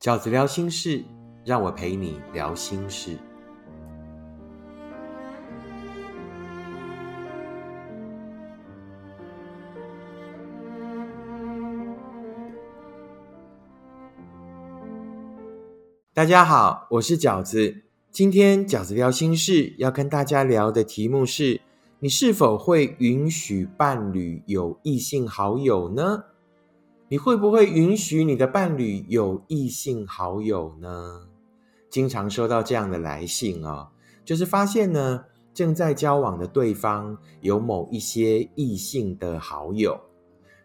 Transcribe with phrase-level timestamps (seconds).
[0.00, 1.04] 饺子聊心事，
[1.44, 3.18] 让我陪你聊心事。
[16.14, 17.82] 大家好，我是饺子。
[18.10, 21.60] 今天饺子聊心事要跟大家聊的题目是：
[21.98, 26.24] 你是否会允许伴侣有异性好友呢？
[27.12, 31.26] 你会不会允许你的伴侣有异性好友呢？
[31.90, 33.88] 经常收到这样的来信哦，
[34.24, 40.00] 就是发现呢，正在交往的对方有某一些异性的好友。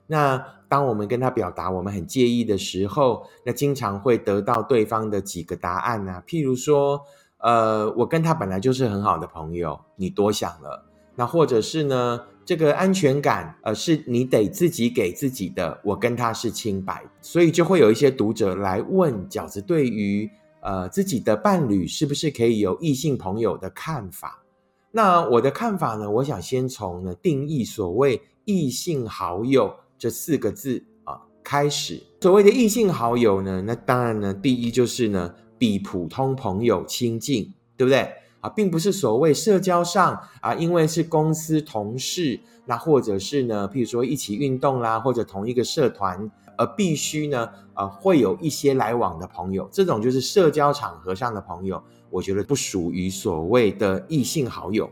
[0.06, 0.38] 那
[0.70, 6.22] 当我们跟他表达我们很介意的时候，那经常会得到对方的几个答案呢？
[6.28, 7.02] 譬如说，
[7.40, 10.86] 呃，我跟他本来就是很好的朋友，你多想了。
[11.16, 12.22] 那或者是呢？
[12.46, 15.82] 这个安全感，呃，是你得自己给自己的。
[15.84, 20.30] 我跟他是清白，所以就会有一些读者来问饺子，对于
[20.62, 24.44] 呃自己的伴侣是不是可以有异性朋友的看法？
[24.92, 26.10] 那我的看法呢？
[26.10, 32.02] 我想先从呢定义所谓异性好友这四个字啊开始。
[32.22, 38.08] 所谓的异性好友呢，那当然呢，第一就是呢比普通朋友亲近，对不对？
[38.46, 54.88] 啊，并不是所谓社交上啊，因为是公司同事，那或者是呢，譬如说一起运动啦，或者同一个社团，而必须呢，呃，会有一些来往的朋友，这种就是社交场合上的朋友，我觉得不属于所谓的异性好友。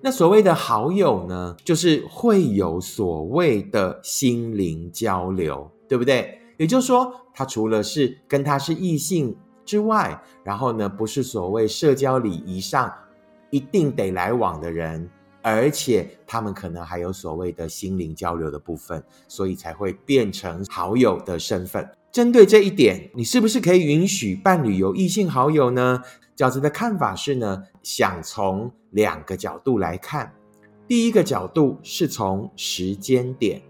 [0.00, 6.40] 那所谓的好友呢，就是会有所谓的心灵交流，对不对？
[6.58, 9.36] 也就是说，他除了是跟他是异性。
[9.64, 12.92] 之外，然后呢，不是所谓社交礼仪上
[13.50, 15.08] 一定得来往的人，
[15.42, 21.88] 而且他们可能还有所谓的心灵交流的部分，所以才会变成好友的身份。
[22.10, 26.02] 针对这一点，你是不是可以允许伴侣有异性好友呢？
[26.36, 30.32] 饺子的看法是呢，想从两个角度来看。
[30.88, 33.62] 第一个角度是从时间点，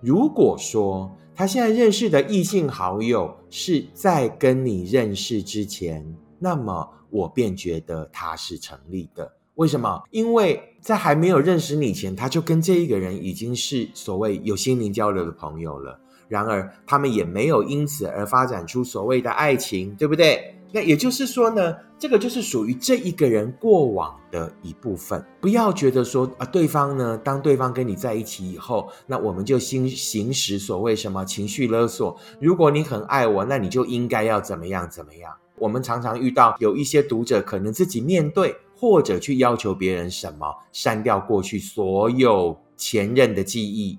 [0.00, 1.14] 如果说。
[1.38, 6.04] 他现在认识的异性好友是在跟你认识之前，
[6.40, 9.36] 那么我便觉得他是成立的。
[9.54, 10.02] 为什么？
[10.10, 16.00] 因为在还没有认识你前，他就跟这一个人已经是所谓有心灵交流的朋友了。
[16.26, 20.56] 然而，他们也没有因此而发展出所谓的爱情，对不对？
[20.72, 25.24] 那也就是说呢，这个就是属于这一个人过往的一部分。
[25.40, 32.16] 不要觉得说啊，对方呢，当对方跟你在一起以后，那我们就行行使所谓什么情绪勒索。
[32.40, 35.32] 如果你很爱我，那你就应该要怎么样怎么样。
[35.56, 43.98] 我们常常遇到有一些读者，可能自己面对或者去要求别人什么，删掉过去所有前任的记忆。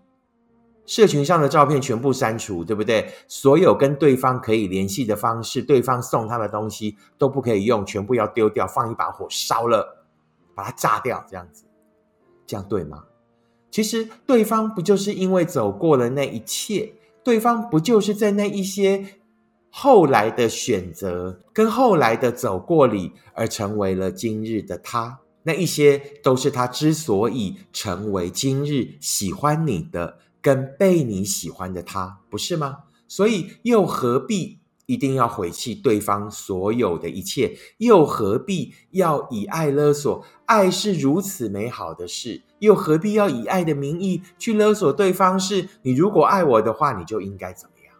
[0.89, 3.13] 社群上的照片全部删除，对不对？
[3.27, 10.03] 所有跟对方可以联系的方式，对方送他的东西都不可以用，全部要丢掉，放一把火烧了，
[10.55, 11.65] 把它炸掉，这样子，
[12.47, 13.03] 这样对吗？
[13.69, 16.91] 其实对方不就是因为走过了那一切，
[17.23, 19.05] 对方不就是在那一些
[19.69, 25.19] 后来的选择跟后来的走过里，而成为了今日的他？
[25.43, 30.17] 那一些都是他之所以成为今日喜欢你的。
[30.41, 32.79] 跟被你喜欢的他，不是吗？
[33.07, 37.57] 所以又何必一定要毁弃对方所有的一切？
[37.77, 40.23] 又何必要以爱勒索？
[40.45, 45.39] 爱是如此美好的事，又何必要以爱的名义去勒索对方？
[45.39, 47.95] 是你如果爱我的话，你就应该怎么样？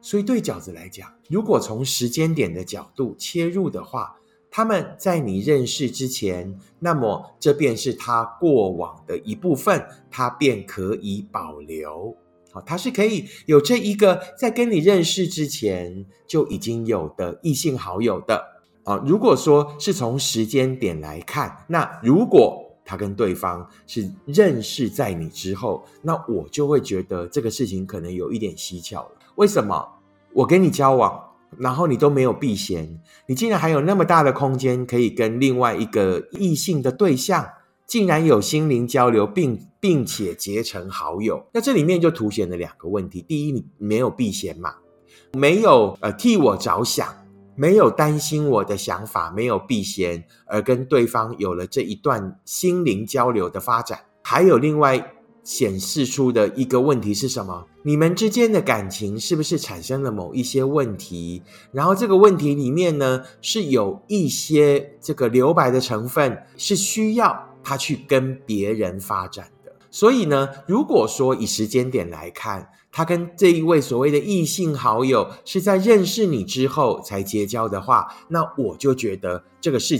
[0.00, 4.17] 所以对饺子来讲，如果从时间点的角度切入的话。
[4.50, 12.16] 他们在你认识之前，那么这便是他过往的一部分，他便可以保留。
[12.50, 18.42] 好，他是可以有这一个在跟你认识之前就已经有的异性好友的。
[18.84, 29.10] 啊，如果说是从时间点来看，那如果他跟对方是认识在你之后，那我就会觉得这个事情可能有一点蹊跷了。
[29.34, 29.86] 为什么？
[30.32, 31.22] 我跟你交往。
[31.56, 37.48] 然后你都没有避嫌，你竟然还有那么大的空间可以跟另外一个异性的对象，
[37.86, 41.46] 竟然有心灵交流，并并且结成好友。
[41.52, 44.74] 那这里面就凸显了两个问题：第一，你没有避嫌嘛，
[45.32, 47.08] 没有呃替我着想，
[47.54, 54.00] 没有担心我的想法，没有避嫌，而跟对方有了这一段心灵交流的发展。
[54.22, 55.14] 还有另外。
[55.48, 57.64] 显示出的一个问题是什么？
[57.82, 61.42] 你们之间的感情是不是产生了某一些问题？
[61.72, 67.34] 然后这个问题里面呢，是有一些这个留白的成分，是需要
[67.64, 69.72] 他去跟别人发展的。
[69.90, 79.98] 所以呢，如果说以时间点来看，他跟这一位所谓的异性好友是在认识你之后才结交的话，那我就觉得这个事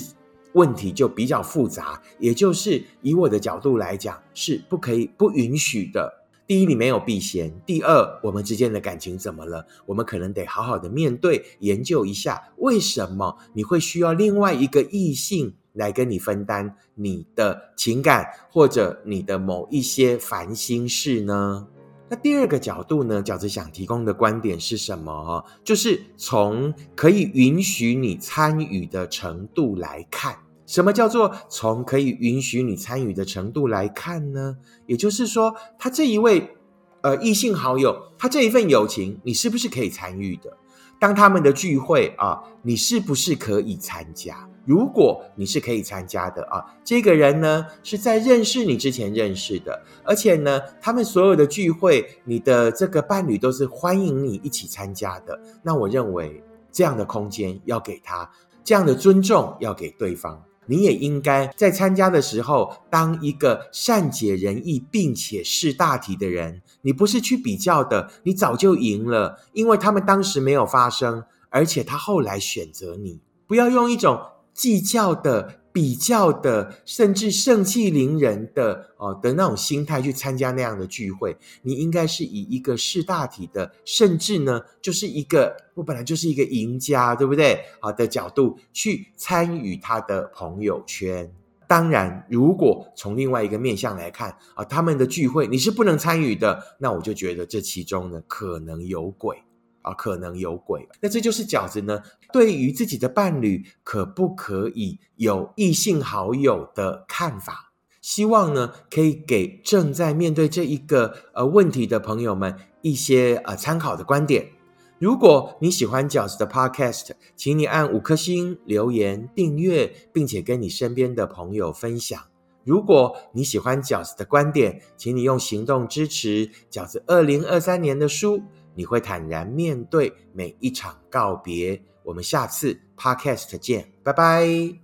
[0.53, 6.15] 问题就比较复杂，也就是以我的角度来讲，是不可以不允许的。
[6.47, 9.67] 第一，你没有避嫌；第二，我们之间的感情怎么了？
[9.85, 21.69] 我们可能得好好的面对，研究一下为什么你会需要另外一个异性来跟你分担你的情感，或者你的某一些烦心事呢？
[22.11, 25.45] 那第二个角度呢，饺子想提供的观点是什么？
[25.63, 30.39] 就是从可以允许你参与的程度来看。
[30.65, 34.57] 什么叫做从可以允许你参与的程度来看呢？
[34.87, 36.57] 也就是说，他这一位
[37.03, 40.57] 呃异性好友，他这一份友情，你是不是可以参与的？
[40.99, 44.49] 当他们的聚会啊，你是不是可以参加？
[44.65, 55.41] 如果你是可以参加的啊，这个人呢是在认识你之前认识的，而且呢，他们所有的聚会，你的这个伴侣都是欢迎你一起参加的。
[55.63, 58.31] 那我认为这样的空间要给他，
[58.63, 60.43] 这样的尊重要给对方。
[60.69, 66.63] 你也应该在参加的时候当一个善解人意并且识大体的人。
[66.83, 73.21] 你不是去比较的，你早就赢了，因为他们当时没有发生，而且他后来选择你。
[73.47, 74.21] 不要用一种
[74.55, 75.61] 计较的。
[75.73, 87.61] 比较的，甚至盛气凌人的哦的那种心态去参加那样的聚会，你应该是以一个识大体的，甚至呢，就是一个我本来就是一个赢家，对不对？
[87.81, 91.31] 好的角度去参与他的朋友圈。
[91.67, 99.37] 当然，如果从另外一个面向来看啊，他们的聚会你是不能参与的，那我就觉得这其中呢可能有鬼。
[99.83, 100.89] 啊，可能有鬼。
[101.01, 102.03] 那这就是饺子呢，
[102.33, 107.73] 对于自己的伴侣可不可以有异性好友的看法？
[108.01, 114.51] 希望呢，可以给正在面对这一个呃问题的朋友们一些呃参考的观点。
[114.99, 122.21] 如果你喜欢饺子的 Podcast，请你按五颗星留言订阅，并且跟你身边的朋友分享。
[122.65, 128.43] 如果你喜欢饺子的观点，请你用行动支持饺子二零二三年的书。
[128.79, 131.83] 你会坦然面对每一场告别。
[132.05, 134.79] 我们下次 podcast 见，拜拜。